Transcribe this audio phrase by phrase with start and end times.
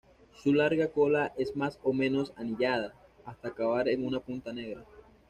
[0.33, 4.83] Su larga cola es más o menos anillada, hasta acabar en una punta negra.